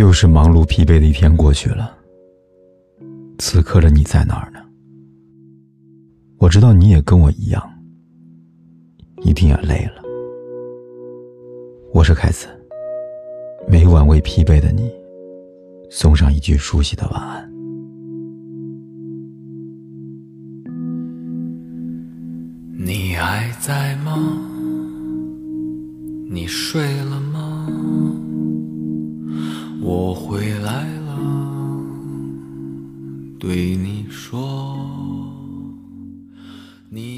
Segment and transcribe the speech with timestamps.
[0.00, 1.94] 又是忙碌疲惫的一天过去了。
[3.38, 4.58] 此刻的你在哪儿呢？
[6.38, 7.62] 我知道你也跟我一样，
[9.20, 10.00] 一定也累了。
[11.92, 12.46] 我是凯子，
[13.68, 14.90] 每晚为疲惫的你
[15.90, 17.46] 送上一句熟悉的晚安。
[22.74, 24.16] 你还在吗？
[26.30, 27.66] 你睡了吗？
[29.90, 31.18] 我回来了，
[33.40, 34.78] 对你说。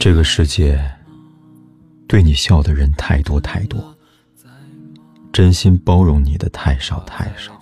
[0.00, 0.82] 这个世界
[2.08, 3.94] 对你笑的人太多太多，
[5.34, 7.52] 真心包容你的太少太少。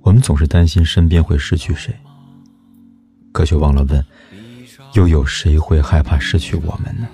[0.00, 1.94] 我们总是担心身边会失去谁，
[3.32, 4.02] 可却忘了问，
[4.94, 7.06] 又有谁会害怕失去我们呢？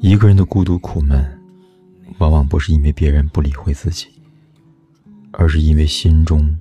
[0.00, 1.37] 一个人的孤独苦闷。
[2.16, 4.08] 往往不是因为别人不理会自己，
[5.30, 6.58] 而是因为心中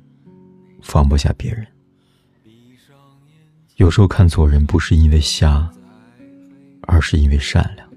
[0.81, 1.65] 放不下别人。
[3.77, 5.71] 有时候看错人，不是因为瞎，
[6.81, 7.87] 而是因为善良；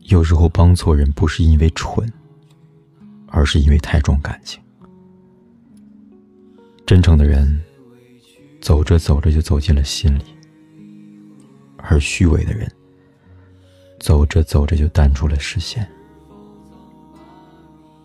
[0.00, 2.10] 有时候帮错人，不是因为蠢，
[3.28, 4.60] 而是因为太重感情。
[6.86, 7.62] 真诚的人，
[8.60, 10.22] 走着走着就走进了心里；
[11.76, 12.70] 而虚伪的人，
[14.04, 15.90] 走着走着就淡出了视线。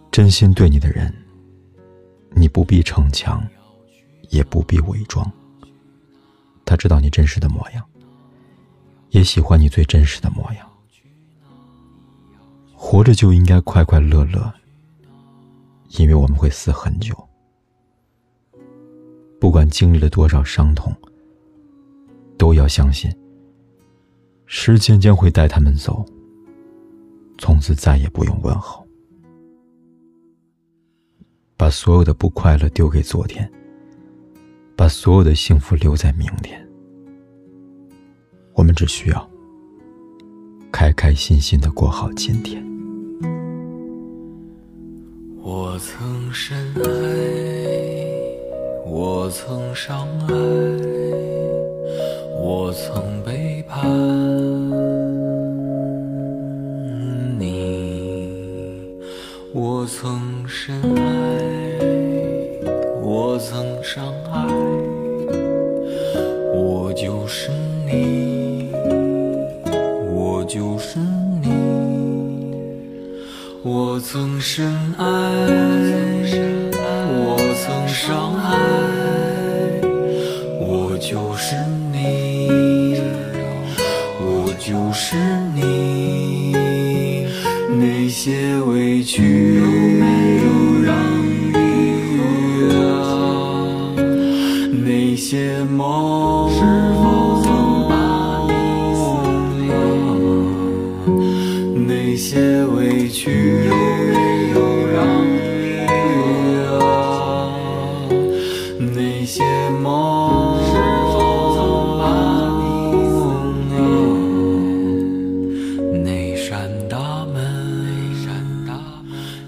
[0.10, 1.14] 真心对你的人，
[2.30, 3.46] 你不必逞强，
[4.30, 5.30] 也不必伪装。
[6.64, 7.86] 他知道你真实的模样，
[9.10, 10.66] 也喜欢你最真实的模样。
[12.74, 14.54] 活着就应该快快乐乐，
[15.98, 17.14] 因为我们会死很久。
[19.38, 20.96] 不管经历了多少伤痛，
[22.38, 23.14] 都要相信，
[24.62, 26.06] 时间将会带他们走，
[27.38, 28.86] 从此再也不用问候。
[31.56, 33.50] 把所有的不快乐丢给昨天，
[34.76, 36.62] 把所有的幸福留在明天。
[38.54, 39.30] 我们只需要
[40.74, 42.62] 开开心心的过好今天。
[45.42, 46.82] 我曾深爱，
[48.86, 50.34] 我曾伤害，
[52.38, 54.19] 我曾背叛
[59.52, 61.02] 我曾深爱。
[63.02, 64.46] 我曾伤害，
[66.54, 67.50] 我就是
[67.88, 68.72] 你，
[70.14, 71.00] 我就是
[71.42, 71.50] 你。
[73.64, 75.04] 我曾深爱，
[77.08, 77.36] 我
[77.66, 78.56] 曾伤害，
[80.62, 81.56] 我就是，
[95.80, 97.48] 梦是否曾
[97.88, 97.94] 把
[98.50, 98.52] 你
[99.00, 99.00] 思
[99.64, 99.72] 念？
[101.88, 104.20] 那些委屈有没
[104.52, 104.58] 有
[104.92, 105.38] 让你
[106.68, 106.76] 啊？
[108.94, 109.40] 那些
[109.82, 109.88] 梦
[110.66, 110.70] 是
[111.14, 111.16] 否
[111.56, 111.58] 曾
[111.98, 112.04] 把
[112.60, 112.68] 你
[113.16, 113.18] 送
[113.72, 113.74] 离？
[116.04, 116.50] 那扇
[116.90, 116.94] 大
[117.34, 117.38] 门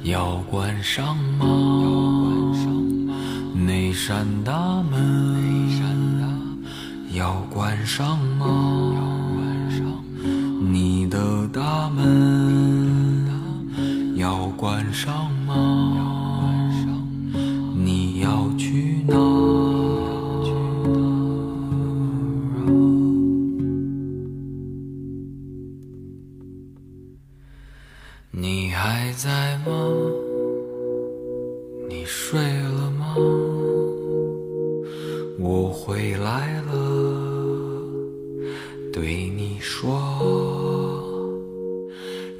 [0.04, 1.44] 要关上吗？
[3.54, 5.12] 那扇大门。
[7.14, 8.48] 要关上吗？
[10.72, 13.28] 你的大门
[14.16, 15.98] 要关上吗？
[17.76, 19.16] 你要去哪？
[28.32, 29.72] 你还在吗？
[31.90, 33.16] 你睡了吗？
[35.38, 36.71] 我回来了。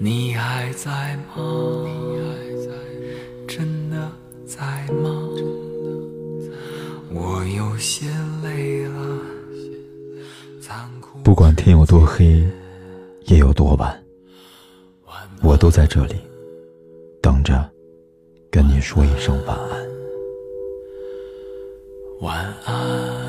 [0.04, 1.46] 你还在吗？
[3.48, 4.12] 真的
[4.48, 5.30] 在吗？
[7.14, 8.08] 我有些
[8.42, 9.20] 累了。
[11.24, 12.44] 不管天有多黑，
[13.26, 14.04] 夜有多晚，
[15.44, 16.16] 我都在这里
[17.22, 17.70] 等着
[18.50, 18.82] 跟你。
[18.82, 19.88] 说一声晚安。
[22.22, 23.21] 晚安。